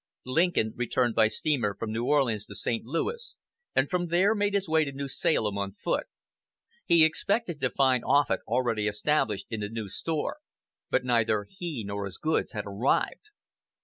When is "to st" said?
2.47-2.83